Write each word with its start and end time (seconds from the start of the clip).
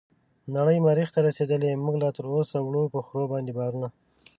نړۍ 0.55 0.77
مريح 0.87 1.09
ته 1.15 1.19
رسيدلې 1.27 1.81
موږ 1.83 1.95
لا 2.03 2.09
تراوسه 2.17 2.57
وړو 2.61 2.83
په 2.93 2.99
خرو 3.05 3.25
باندې 3.33 3.51
بارونه 3.59 3.87